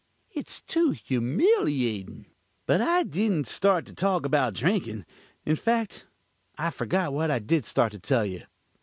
It's 0.31 0.61
too 0.61 0.93
humiliatin'. 0.97 2.25
But 2.65 2.81
I 2.81 3.03
dident 3.03 3.45
start 3.45 3.85
to 3.85 3.93
talk 3.93 4.25
about 4.25 4.55
drinkin'. 4.55 5.05
In 5.45 5.55
fact, 5.55 6.07
I've 6.57 6.73
forgot 6.73 7.13
what 7.13 7.29
I 7.29 7.37
did 7.37 7.67
start 7.67 7.91
to 7.91 7.99
tell 7.99 8.25
you. 8.25 8.41